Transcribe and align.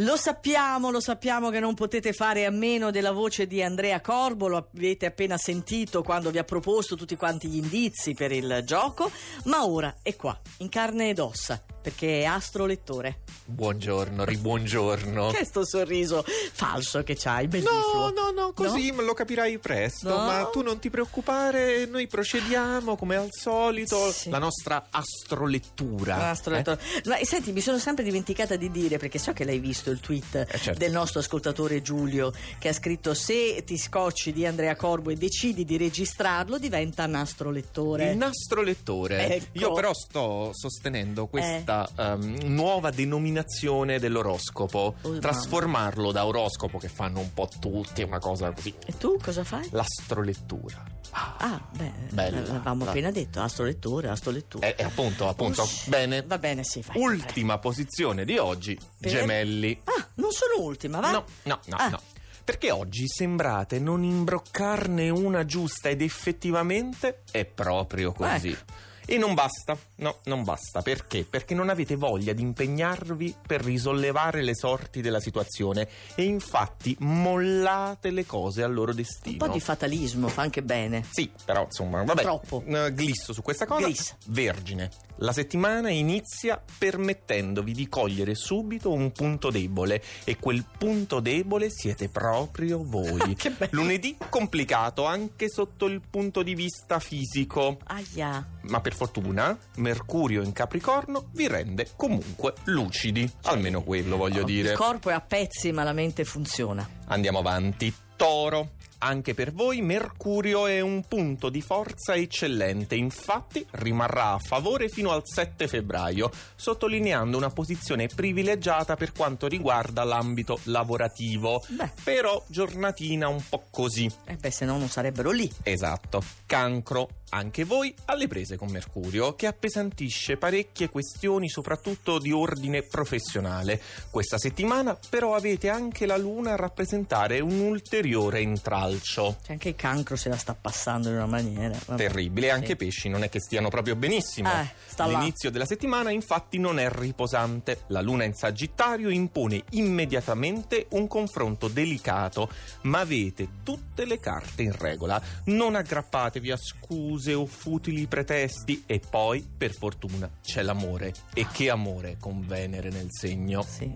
Lo 0.00 0.16
sappiamo, 0.16 0.90
lo 0.92 1.00
sappiamo 1.00 1.50
che 1.50 1.58
non 1.58 1.74
potete 1.74 2.12
fare 2.12 2.46
a 2.46 2.50
meno 2.50 2.92
della 2.92 3.10
voce 3.10 3.48
di 3.48 3.60
Andrea 3.64 4.00
Corbo, 4.00 4.46
lo 4.46 4.68
avete 4.72 5.06
appena 5.06 5.36
sentito 5.36 6.04
quando 6.04 6.30
vi 6.30 6.38
ha 6.38 6.44
proposto 6.44 6.94
tutti 6.94 7.16
quanti 7.16 7.48
gli 7.48 7.56
indizi 7.56 8.14
per 8.14 8.30
il 8.30 8.62
gioco, 8.64 9.10
ma 9.46 9.64
ora 9.66 9.96
è 10.02 10.14
qua, 10.14 10.38
in 10.58 10.68
carne 10.68 11.08
ed 11.08 11.18
ossa, 11.18 11.60
perché 11.82 12.20
è 12.20 12.24
astrolettore. 12.26 13.22
Buongiorno, 13.44 14.24
ribuongiorno. 14.24 15.30
Che 15.30 15.44
sto 15.44 15.66
sorriso 15.66 16.22
falso 16.52 17.02
che 17.02 17.16
c'hai, 17.18 17.48
bellissimo. 17.48 18.10
No, 18.10 18.10
no, 18.10 18.30
no, 18.30 18.52
così 18.52 18.92
No? 18.92 19.00
lo 19.02 19.14
capirai 19.14 19.58
presto, 19.58 20.10
No? 20.10 20.16
ma 20.26 20.44
tu 20.52 20.62
non 20.62 20.78
ti 20.78 20.90
preoccupare, 20.90 21.86
noi 21.86 22.06
procediamo 22.06 22.94
come 22.94 23.16
al 23.16 23.30
solito, 23.32 24.12
Sì. 24.12 24.30
la 24.30 24.38
nostra 24.38 24.86
astrolettura. 24.90 26.28
Astrolettore. 26.28 26.78
Ma 27.06 27.16
senti, 27.22 27.50
mi 27.50 27.60
sono 27.62 27.78
sempre 27.78 28.04
dimenticata 28.04 28.54
di 28.54 28.70
dire, 28.70 28.98
perché 28.98 29.18
so 29.18 29.32
che 29.32 29.44
l'hai 29.44 29.58
visto 29.58 29.86
il 29.90 30.00
tweet 30.00 30.46
Eh, 30.50 30.58
certo. 30.58 30.78
del 30.78 30.92
nostro 30.92 31.20
ascoltatore 31.20 31.82
Giulio, 31.82 32.32
che 32.58 32.68
ha 32.68 32.72
scritto: 32.72 33.14
Se 33.14 33.62
ti 33.64 33.76
scocci 33.76 34.32
di 34.32 34.46
Andrea 34.46 34.76
Corbo 34.76 35.10
e 35.10 35.16
decidi 35.16 35.64
di 35.64 35.76
registrarlo, 35.76 36.58
diventa 36.58 37.04
un 37.04 37.14
astrolettore. 37.16 38.10
Il 38.12 38.16
nastro 38.16 38.62
lettore. 38.62 39.34
Ecco. 39.36 39.46
Io 39.58 39.72
però 39.72 39.92
sto 39.94 40.50
sostenendo 40.52 41.26
questa 41.26 41.88
ehm, 41.96 42.38
nuova 42.44 42.90
denominazione 42.90 43.98
dell'oroscopo, 43.98 44.94
Oh, 45.02 45.08
mamma. 45.08 45.20
trasformarlo 45.20 46.12
da 46.12 46.26
oroscopo 46.26 46.78
che 46.78 46.88
fanno 46.88 47.20
un 47.20 47.32
po' 47.32 47.48
tutti, 47.60 48.02
una 48.02 48.18
cosa 48.18 48.50
così. 48.52 48.74
E 48.86 48.96
tu 48.98 49.16
cosa 49.22 49.44
fai? 49.44 49.66
L'astrolettura. 49.70 50.84
Ah, 51.10 51.60
beh, 51.72 51.92
Bella. 52.10 52.40
l'avevamo 52.40 52.84
La- 52.84 52.90
appena 52.90 53.10
detto, 53.10 53.40
astrolettore, 53.40 54.08
astrolettura. 54.08 54.66
E, 54.66 54.74
e 54.78 54.82
appunto, 54.84 55.26
appunto. 55.28 55.62
Ush. 55.62 55.88
Bene. 55.88 56.22
Va 56.22 56.38
bene, 56.38 56.62
sì, 56.64 56.82
fai. 56.82 57.00
Ultima 57.00 57.58
posizione 57.58 58.24
di 58.24 58.36
oggi, 58.38 58.78
Per- 59.00 59.10
gemelli. 59.10 59.80
Ah, 59.84 60.06
non 60.14 60.32
sono 60.32 60.62
ultima, 60.62 61.00
va? 61.00 61.10
No, 61.10 61.24
no, 61.44 61.60
no, 61.66 61.76
Ah. 61.76 61.88
no. 61.88 62.00
Perché 62.44 62.70
oggi 62.70 63.04
sembrate 63.08 63.78
non 63.78 64.02
imbroccarne 64.04 65.10
una 65.10 65.44
giusta 65.44 65.88
ed 65.90 66.00
effettivamente 66.02 67.22
è 67.30 67.44
proprio 67.44 68.12
così. 68.12 68.50
Ecco. 68.50 68.72
E 69.10 69.16
non 69.16 69.32
basta, 69.32 69.74
no, 69.96 70.18
non 70.24 70.44
basta. 70.44 70.82
Perché? 70.82 71.24
Perché 71.24 71.54
non 71.54 71.70
avete 71.70 71.96
voglia 71.96 72.34
di 72.34 72.42
impegnarvi 72.42 73.36
per 73.46 73.62
risollevare 73.64 74.42
le 74.42 74.54
sorti 74.54 75.00
della 75.00 75.18
situazione 75.18 75.88
e 76.14 76.24
infatti 76.24 76.94
mollate 77.00 78.10
le 78.10 78.26
cose 78.26 78.62
al 78.62 78.74
loro 78.74 78.90
Un 78.90 78.96
destino. 78.98 79.38
po' 79.38 79.48
di 79.48 79.60
fatalismo 79.60 80.28
fa 80.28 80.42
anche 80.42 80.62
bene. 80.62 81.04
Sì, 81.10 81.30
però 81.42 81.64
insomma, 81.64 82.02
vabbè. 82.04 82.20
Troppo. 82.20 82.62
eh, 82.66 82.92
glisso 82.92 83.32
su 83.32 83.40
questa 83.40 83.64
cosa. 83.64 83.88
Gliss. 83.88 84.14
Vergine. 84.26 84.90
La 85.20 85.32
settimana 85.32 85.88
inizia 85.90 86.62
permettendovi 86.78 87.72
di 87.72 87.88
cogliere 87.88 88.34
subito 88.34 88.92
un 88.92 89.10
punto 89.10 89.50
debole 89.50 90.02
e 90.24 90.36
quel 90.38 90.64
punto 90.76 91.20
debole 91.20 91.70
siete 91.70 92.08
proprio 92.10 92.84
voi. 92.84 93.34
Che 93.38 93.50
bello. 93.50 93.70
Lunedì 93.72 94.16
complicato 94.28 95.06
anche 95.06 95.48
sotto 95.48 95.86
il 95.86 96.02
punto 96.08 96.42
di 96.42 96.54
vista 96.54 96.98
fisico. 96.98 97.78
Aia. 97.84 98.46
Ma 98.68 98.80
per 98.80 98.94
fortuna, 98.94 99.56
Mercurio 99.76 100.42
in 100.42 100.52
Capricorno 100.52 101.28
vi 101.32 101.48
rende 101.48 101.90
comunque 101.96 102.54
lucidi. 102.64 103.30
Almeno 103.44 103.82
quello 103.82 104.16
voglio 104.16 104.42
dire. 104.42 104.70
Il 104.70 104.76
corpo 104.76 105.10
è 105.10 105.14
a 105.14 105.20
pezzi, 105.20 105.72
ma 105.72 105.84
la 105.84 105.92
mente 105.92 106.24
funziona. 106.24 106.86
Andiamo 107.06 107.38
avanti. 107.38 107.92
Toro. 108.16 108.70
Anche 109.00 109.32
per 109.32 109.52
voi 109.52 109.80
Mercurio 109.80 110.66
è 110.66 110.80
un 110.80 111.04
punto 111.06 111.50
di 111.50 111.60
forza 111.60 112.14
eccellente, 112.14 112.96
infatti 112.96 113.64
rimarrà 113.72 114.32
a 114.32 114.38
favore 114.38 114.88
fino 114.88 115.12
al 115.12 115.22
7 115.24 115.68
febbraio, 115.68 116.30
sottolineando 116.56 117.36
una 117.36 117.50
posizione 117.50 118.08
privilegiata 118.08 118.96
per 118.96 119.12
quanto 119.12 119.46
riguarda 119.46 120.02
l'ambito 120.02 120.58
lavorativo. 120.64 121.62
Beh. 121.68 121.92
Però 122.02 122.44
giornatina 122.48 123.28
un 123.28 123.42
po' 123.48 123.66
così. 123.70 124.10
Eh 124.24 124.34
beh, 124.34 124.50
se 124.50 124.64
no 124.64 124.78
non 124.78 124.88
sarebbero 124.88 125.30
lì. 125.30 125.48
Esatto. 125.62 126.20
Cancro. 126.44 127.08
Anche 127.30 127.64
voi 127.64 127.94
alle 128.06 128.26
prese 128.26 128.56
con 128.56 128.70
Mercurio, 128.70 129.34
che 129.34 129.46
appesantisce 129.46 130.38
parecchie 130.38 130.88
questioni, 130.88 131.50
soprattutto 131.50 132.18
di 132.18 132.32
ordine 132.32 132.82
professionale. 132.82 133.78
Questa 134.10 134.38
settimana, 134.38 134.98
però, 135.10 135.34
avete 135.34 135.68
anche 135.68 136.06
la 136.06 136.16
Luna 136.16 136.54
a 136.54 136.56
rappresentare 136.56 137.40
un 137.40 137.60
ulteriore 137.60 138.40
intralcio. 138.88 139.36
Cioè, 139.42 139.52
anche 139.52 139.68
il 139.70 139.76
cancro 139.76 140.16
se 140.16 140.28
la 140.28 140.36
sta 140.36 140.54
passando 140.54 141.08
in 141.08 141.14
una 141.16 141.26
maniera. 141.26 141.76
vabbè. 141.86 141.96
Terribile, 142.06 142.50
anche 142.50 142.66
Sì. 142.66 142.72
i 142.72 142.76
pesci 142.76 143.08
non 143.08 143.22
è 143.22 143.28
che 143.28 143.40
stiano 143.40 143.68
proprio 143.68 143.96
benissimo. 143.96 144.50
Eh, 144.50 144.68
sta 144.86 145.06
là. 145.06 145.18
L'inizio 145.18 145.50
della 145.50 145.66
settimana 145.66 146.10
infatti 146.10 146.58
non 146.58 146.78
è 146.78 146.88
riposante. 146.90 147.82
La 147.88 148.00
luna 148.00 148.24
in 148.24 148.34
Sagittario 148.34 149.08
impone 149.10 149.62
immediatamente 149.70 150.86
un 150.90 151.06
confronto 151.06 151.68
delicato, 151.68 152.48
ma 152.82 153.00
avete 153.00 153.48
tutte 153.62 154.04
le 154.04 154.18
carte 154.18 154.62
in 154.62 154.72
regola. 154.76 155.20
Non 155.44 155.74
aggrappatevi 155.74 156.50
a 156.50 156.56
scuse 156.56 157.34
o 157.34 157.46
futili 157.46 158.06
pretesti 158.06 158.84
e 158.86 159.00
poi, 159.00 159.46
per 159.56 159.74
fortuna, 159.74 160.28
c'è 160.42 160.62
l'amore. 160.62 161.12
E 161.34 161.46
che 161.52 161.70
amore 161.70 162.16
con 162.18 162.46
Venere 162.46 162.88
nel 162.90 163.08
segno. 163.10 163.62
Sì, 163.62 163.92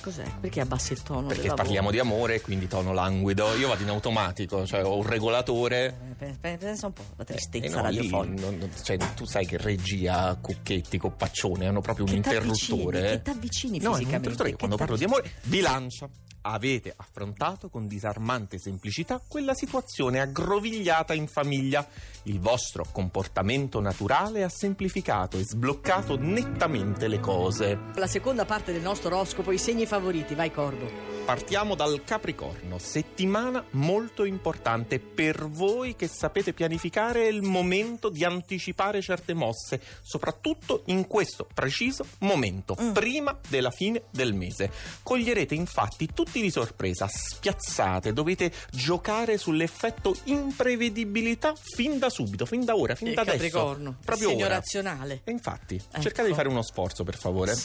cos'è? 0.00 0.24
Perché 0.40 0.60
abbassi 0.60 0.92
il 0.92 1.02
tono 1.02 1.26
Perché 1.26 1.48
parliamo 1.52 1.88
voce? 1.88 2.00
di 2.02 2.06
amore, 2.08 2.40
quindi 2.40 2.68
tono 2.68 2.92
languido. 2.92 3.54
Io 3.56 3.68
vado 3.68 3.82
in 3.82 3.88
automatico, 3.88 4.35
cioè 4.44 4.84
ho 4.84 4.96
un 4.96 5.06
regolatore. 5.06 5.86
Eh, 6.10 6.14
pe- 6.14 6.36
pe- 6.40 6.56
Pensa 6.58 6.86
un 6.86 6.92
po', 6.92 7.04
la 7.16 7.22
Eh, 7.22 7.26
tristezza 7.26 7.80
no, 7.80 7.88
lì 7.88 7.96
radiofonica. 7.96 8.42
non- 8.42 8.58
non- 8.58 8.70
cioè, 8.82 8.96
tu 9.14 9.24
sai 9.24 9.46
che 9.46 9.56
regia, 9.56 10.36
Cucchetti, 10.40 10.98
Coppaccione 10.98 11.66
hanno 11.66 11.80
proprio 11.80 12.04
un 12.04 12.10
Che 12.12 12.20
t'avvicini, 12.20 12.80
interruttore. 12.80 13.10
che 13.10 13.22
t'avvicini 13.22 13.78
No, 13.78 13.84
è 13.84 13.88
un 13.92 13.98
fisicamente, 14.00 14.44
che 14.44 14.56
quando 14.56 14.76
parlo 14.76 14.96
di 14.96 15.04
amore, 15.04 15.30
bilancia. 15.44 16.08
Avete 16.48 16.94
affrontato 16.96 17.68
con 17.68 17.88
disarmante 17.88 18.60
semplicità 18.60 19.20
quella 19.26 19.52
situazione 19.52 20.20
aggrovigliata 20.20 21.12
in 21.12 21.26
famiglia. 21.26 21.84
Il 22.24 22.38
vostro 22.38 22.86
comportamento 22.92 23.80
naturale 23.80 24.44
ha 24.44 24.48
semplificato 24.48 25.38
e 25.38 25.44
sbloccato 25.44 26.16
nettamente 26.16 27.08
le 27.08 27.18
cose. 27.18 27.76
La 27.96 28.06
seconda 28.06 28.44
parte 28.44 28.72
del 28.72 28.82
nostro 28.82 29.08
oroscopo, 29.08 29.50
i 29.50 29.58
segni 29.58 29.86
favoriti, 29.86 30.36
vai 30.36 30.52
Corbo. 30.52 31.15
Partiamo 31.26 31.74
dal 31.74 32.04
Capricorno, 32.04 32.78
settimana 32.78 33.64
molto 33.70 34.22
importante 34.24 35.00
per 35.00 35.48
voi 35.48 35.96
che 35.96 36.06
sapete 36.06 36.52
pianificare 36.52 37.24
è 37.24 37.26
il 37.26 37.42
momento 37.42 38.10
di 38.10 38.22
anticipare 38.24 39.02
certe 39.02 39.34
mosse, 39.34 39.80
soprattutto 40.02 40.84
in 40.86 41.08
questo 41.08 41.48
preciso 41.52 42.06
momento, 42.20 42.76
Mm. 42.80 42.92
prima 42.92 43.36
della 43.48 43.72
fine 43.72 44.04
del 44.12 44.34
mese. 44.34 44.70
Coglierete 45.02 45.56
infatti 45.56 46.08
tutti 46.14 46.40
di 46.40 46.50
sorpresa, 46.50 47.08
spiazzate, 47.12 48.12
dovete 48.12 48.52
giocare 48.70 49.36
sull'effetto 49.36 50.14
imprevedibilità 50.24 51.54
fin 51.60 51.98
da 51.98 52.08
subito, 52.08 52.46
fin 52.46 52.64
da 52.64 52.76
ora, 52.76 52.94
fin 52.94 53.08
Il 53.08 53.14
da 53.14 53.22
adesso. 53.22 53.36
Capricorno, 53.38 53.96
Proprio 54.04 54.28
segno 54.28 54.44
ora. 54.44 54.54
razionale. 54.54 55.22
E 55.24 55.32
infatti, 55.32 55.74
Ecco. 55.74 56.00
cercate 56.02 56.28
di 56.28 56.34
fare 56.34 56.46
uno 56.48 56.62
sforzo 56.62 57.02
per 57.02 57.16
favore. 57.18 57.56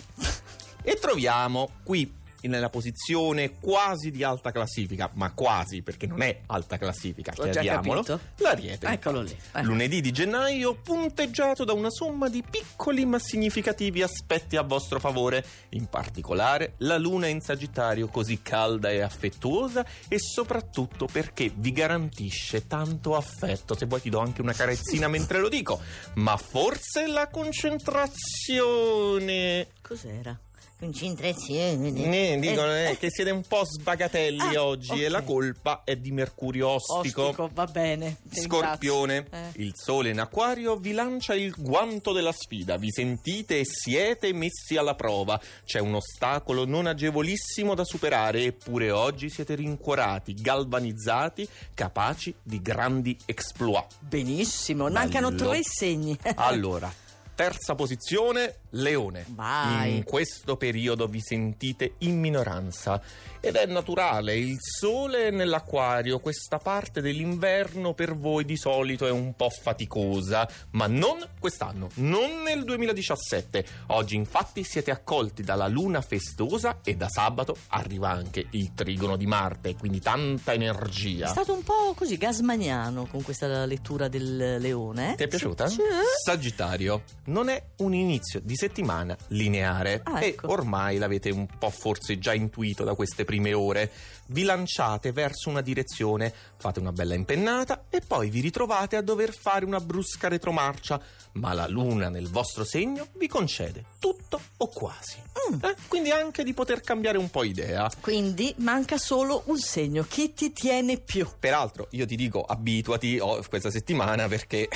E 0.83 0.95
troviamo 0.95 1.69
qui 1.83 2.11
nella 2.47 2.69
posizione 2.69 3.57
quasi 3.59 4.11
di 4.11 4.23
alta 4.23 4.51
classifica, 4.51 5.09
ma 5.13 5.31
quasi 5.31 5.81
perché 5.81 6.07
non 6.07 6.21
è 6.21 6.41
alta 6.47 6.77
classifica, 6.77 7.31
già 7.31 7.49
chiariamolo, 7.49 8.19
l'Ariete. 8.37 8.87
Eccolo 8.87 9.21
lì. 9.21 9.35
eh. 9.55 9.63
Lunedì 9.63 10.01
di 10.01 10.11
gennaio 10.11 10.75
punteggiato 10.75 11.63
da 11.63 11.73
una 11.73 11.89
somma 11.89 12.29
di 12.29 12.43
piccoli 12.47 13.05
ma 13.05 13.19
significativi 13.19 14.01
aspetti 14.01 14.57
a 14.57 14.61
vostro 14.61 14.99
favore, 14.99 15.45
in 15.69 15.87
particolare 15.87 16.73
la 16.77 16.97
luna 16.97 17.27
in 17.27 17.41
Sagittario 17.41 18.07
così 18.07 18.41
calda 18.41 18.89
e 18.89 19.01
affettuosa 19.01 19.85
e 20.07 20.17
soprattutto 20.19 21.05
perché 21.05 21.51
vi 21.53 21.71
garantisce 21.71 22.67
tanto 22.67 23.15
affetto, 23.15 23.75
se 23.75 23.85
vuoi 23.85 24.01
ti 24.01 24.09
do 24.09 24.19
anche 24.19 24.41
una 24.41 24.53
carezzina 24.53 25.07
mentre 25.09 25.39
lo 25.39 25.49
dico, 25.49 25.79
ma 26.15 26.37
forse 26.37 27.07
la 27.07 27.27
concentrazione 27.27 29.67
Cos'era? 29.81 30.37
Concentrazione. 30.81 31.91
ne 31.91 32.39
dicono 32.39 32.73
Eh, 32.73 32.89
eh, 32.91 32.97
che 32.97 33.11
siete 33.11 33.29
un 33.29 33.43
po' 33.47 33.63
sbagatelli 33.65 34.55
Ah, 34.55 34.65
oggi 34.65 34.99
e 34.99 35.05
ok. 35.05 35.11
la 35.11 35.21
colpa 35.21 35.81
è 35.85 35.95
di 35.95 36.11
Mercurio 36.11 36.69
ostico. 36.69 37.25
Ostico, 37.25 37.49
va 37.53 37.65
bene. 37.65 38.17
Scorpione. 38.31 39.27
Eh. 39.31 39.61
il 39.61 39.73
sole 39.75 40.09
in 40.09 40.19
acquario 40.19 40.77
vi 40.77 40.93
lancia 40.93 41.35
il 41.35 41.53
guanto 41.55 42.13
della 42.13 42.31
sfida, 42.31 42.77
vi 42.77 42.89
sentite 42.91 43.59
e 43.59 43.65
siete 43.65 44.33
messi 44.33 44.75
alla 44.75 44.95
prova, 44.95 45.39
c'è 45.65 45.77
un 45.79 45.93
ostacolo 45.93 46.65
non 46.65 46.87
agevolissimo 46.87 47.75
da 47.75 47.83
superare 47.83 48.43
eppure 48.45 48.89
oggi 48.89 49.29
siete 49.29 49.53
rincuorati, 49.53 50.33
galvanizzati, 50.33 51.47
capaci 51.75 52.33
di 52.41 52.59
grandi 52.59 53.15
exploit. 53.25 53.85
Benissimo, 53.99 54.89
mancano 54.89 55.29
Bello. 55.29 55.49
tre 55.51 55.59
segni. 55.61 56.17
Allora, 56.35 56.91
terza 57.35 57.75
posizione, 57.75 58.55
Leone. 58.71 59.25
Vai. 59.29 59.95
In 59.97 60.03
questo 60.03 60.57
periodo 60.57 61.07
vi 61.07 61.19
sentite 61.21 61.95
in 61.99 62.19
minoranza 62.19 63.01
ed 63.39 63.55
è 63.55 63.65
naturale, 63.65 64.37
il 64.37 64.57
sole 64.59 65.27
è 65.27 65.31
nell'acquario, 65.31 66.19
questa 66.19 66.57
parte 66.59 67.01
dell'inverno 67.01 67.93
per 67.93 68.15
voi 68.15 68.45
di 68.45 68.55
solito 68.55 69.07
è 69.07 69.11
un 69.11 69.33
po' 69.35 69.49
faticosa, 69.49 70.47
ma 70.71 70.85
non 70.87 71.17
quest'anno, 71.39 71.89
non 71.95 72.43
nel 72.43 72.63
2017. 72.63 73.65
Oggi 73.87 74.15
infatti 74.15 74.63
siete 74.63 74.91
accolti 74.91 75.41
dalla 75.41 75.67
luna 75.67 76.01
festosa 76.01 76.81
e 76.83 76.95
da 76.95 77.09
sabato 77.09 77.57
arriva 77.69 78.09
anche 78.09 78.45
il 78.51 78.73
trigono 78.75 79.15
di 79.17 79.25
Marte, 79.25 79.75
quindi 79.75 79.99
tanta 79.99 80.51
È 80.51 80.55
energia. 80.55 81.27
stato 81.27 81.53
un 81.53 81.63
po' 81.63 81.93
così 81.95 82.17
gasmaniano 82.17 83.07
con 83.07 83.23
questa 83.23 83.65
lettura 83.65 84.07
del 84.07 84.57
leone. 84.59 85.15
Ti 85.15 85.23
è 85.23 85.27
piaciuta? 85.27 85.67
Sì. 85.67 85.79
Sagittario, 86.23 87.03
non 87.25 87.49
è 87.49 87.61
un 87.77 87.93
inizio 87.95 88.39
di 88.43 88.55
settimana 88.61 89.17
lineare 89.29 90.01
Ah, 90.03 90.21
e 90.23 90.27
ecco. 90.27 90.51
ormai 90.51 90.97
l'avete 90.99 91.31
un 91.31 91.47
po' 91.57 91.71
forse 91.71 92.19
già 92.19 92.33
intuito 92.35 92.83
da 92.83 92.93
queste 92.93 93.23
prime 93.25 93.53
ore. 93.53 93.91
Vi 94.27 94.43
lanciate 94.43 95.11
verso 95.11 95.49
una 95.49 95.61
direzione, 95.61 96.31
fate 96.57 96.79
una 96.79 96.91
bella 96.91 97.15
impennata 97.15 97.85
e 97.89 98.01
poi 98.05 98.29
vi 98.29 98.39
ritrovate 98.39 98.95
a 98.95 99.01
dover 99.01 99.33
fare 99.33 99.65
una 99.65 99.79
brusca 99.81 100.27
retromarcia, 100.29 101.01
ma 101.33 101.53
la 101.53 101.67
luna 101.67 102.07
nel 102.09 102.29
vostro 102.29 102.63
segno 102.63 103.07
vi 103.17 103.27
concede 103.27 103.83
tutto 103.99 104.39
o 104.57 104.67
quasi. 104.67 105.17
Mm. 105.51 105.63
Eh, 105.65 105.75
Quindi 105.87 106.11
anche 106.11 106.43
di 106.43 106.53
poter 106.53 106.81
cambiare 106.81 107.17
un 107.17 107.29
po' 107.29 107.43
idea. 107.43 107.89
Quindi 107.99 108.53
manca 108.59 108.97
solo 108.97 109.41
un 109.45 109.57
segno. 109.57 110.05
Chi 110.07 110.33
ti 110.33 110.53
tiene 110.53 110.97
più? 110.97 111.27
Peraltro 111.39 111.87
io 111.91 112.05
ti 112.05 112.15
dico 112.15 112.41
abituati 112.43 113.17
oh, 113.19 113.43
questa 113.49 113.71
settimana 113.71 114.27
perché 114.27 114.67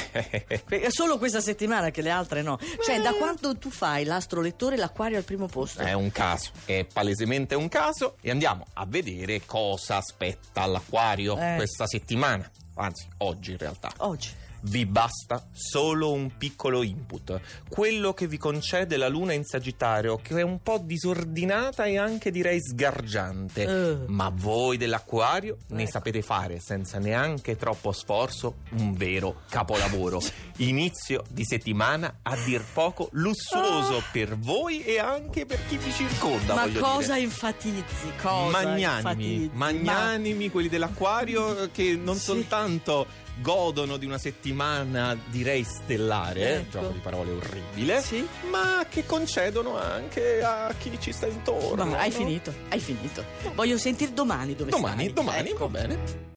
È 0.68 0.90
solo 0.90 1.18
questa 1.18 1.40
settimana 1.40 1.92
che 1.92 2.02
le 2.02 2.10
altre 2.10 2.42
no. 2.42 2.58
Cioè, 2.84 2.98
Eh. 2.98 3.02
da 3.02 3.14
quando 3.14 3.56
tu 3.58 3.70
fai 3.76 4.06
l'astrolettore, 4.06 4.78
l'acquario 4.78 5.18
al 5.18 5.26
primo 5.26 5.48
posto? 5.48 5.82
È 5.82 5.92
un 5.92 6.10
caso, 6.12 6.52
è 6.64 6.86
palesemente 6.92 7.56
un 7.56 7.68
caso 7.68 8.16
e 8.22 8.32
andiamo 8.32 8.66
a 8.74 8.86
vedere 8.88 9.42
cosa 9.46 9.98
aspetta 9.98 10.62
all'acquario 10.62 11.38
Eh. 11.38 11.56
questa 11.58 11.86
settimana, 11.86 12.50
anzi 12.76 13.06
oggi 13.18 13.52
in 13.52 13.58
realtà. 13.58 13.92
Oggi. 13.98 14.32
Vi 14.68 14.86
basta 14.88 15.48
solo 15.52 16.12
un 16.12 16.38
piccolo 16.38 16.82
input, 16.82 17.40
quello 17.70 18.14
che 18.14 18.28
vi 18.28 18.38
concede 18.38 18.98
la 18.98 19.08
luna 19.08 19.34
in 19.34 19.44
Sagittario, 19.44 20.18
che 20.18 20.40
è 20.40 20.42
un 20.42 20.60
po' 20.64 20.80
disordinata 20.84 21.86
e 21.86 21.98
anche 22.00 22.32
direi 22.32 22.60
sgargiante. 22.62 23.64
Eh. 23.64 23.98
Ma 24.08 24.32
voi 24.34 24.78
dell'acquario 24.78 25.58
ne 25.68 25.84
Ecco. 25.84 25.92
sapete 25.92 26.22
fare 26.24 26.60
senza 26.60 26.98
neanche 26.98 27.56
troppo 27.58 27.92
sforzo 27.92 28.56
un 28.80 28.94
vero 28.94 29.42
capolavoro. 29.50 30.20
Inizio 30.58 31.24
di 31.30 31.46
settimana 31.46 32.20
a 32.24 32.36
dir 32.44 32.64
poco 32.74 33.10
lussuoso 33.12 34.02
per 34.12 34.36
voi 34.38 34.84
e 34.84 34.98
anche 34.98 35.46
per 35.46 35.60
chi 35.68 35.78
vi 35.78 35.92
circonda. 35.92 36.56
Ma 36.56 36.68
cosa 36.80 37.14
dire. 37.14 37.26
enfatizzi? 37.26 38.12
Cosa 38.20 38.50
Magnanimi, 38.50 38.84
enfatizzi? 38.84 39.50
magnanimi 39.54 40.50
quelli 40.50 40.70
dell'acquario 40.70 41.64
eh, 41.64 41.72
che 41.72 41.96
non 41.96 42.16
Sì. 42.16 42.22
soltanto 42.24 43.06
godono 43.42 43.98
di 43.98 44.06
una 44.06 44.18
settimana 44.18 45.18
direi 45.28 45.64
stellare, 45.64 46.56
Ecco. 46.56 46.80
gioco 46.80 46.94
di 46.94 47.00
parole 47.00 47.32
orribile, 47.32 48.02
Sì. 48.02 48.26
ma 48.50 48.86
che 48.90 49.06
concedono 49.06 49.78
anche 49.78 50.42
a 50.42 50.74
chi 50.78 50.98
ci 51.00 51.12
sta 51.12 51.28
intorno. 51.28 51.86
Ma 51.86 52.00
hai 52.00 52.10
no? 52.12 52.16
finito, 52.16 52.54
hai 52.70 52.80
finito. 52.80 53.24
Voglio 53.54 53.78
sentire 53.78 54.14
domani 54.14 54.56
dove 54.56 54.72
Domani, 54.72 55.04
stai. 55.04 55.14
domani, 55.14 55.50
Ecco. 55.50 55.68
va 55.70 55.80
bene. 55.80 56.34